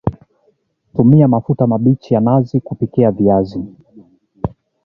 [0.95, 3.65] Tumia mafuta mabichi ya nazi klupikia viazi